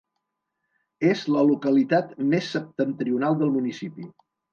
És 1.09 1.19
la 1.35 1.43
localitat 1.49 2.15
més 2.31 2.47
septentrional 2.55 3.37
del 3.43 3.53
municipi. 3.59 4.09